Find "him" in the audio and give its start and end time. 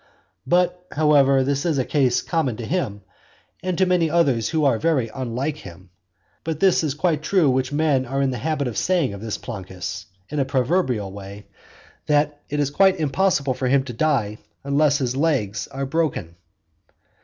2.65-3.01, 5.57-5.91, 13.67-13.83